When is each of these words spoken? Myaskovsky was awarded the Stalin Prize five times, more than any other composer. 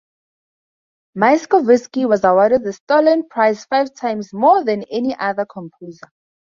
Myaskovsky 1.15 2.07
was 2.09 2.23
awarded 2.23 2.63
the 2.63 2.73
Stalin 2.73 3.27
Prize 3.29 3.65
five 3.65 3.93
times, 3.93 4.33
more 4.33 4.63
than 4.63 4.81
any 4.89 5.15
other 5.19 5.45
composer. 5.45 6.09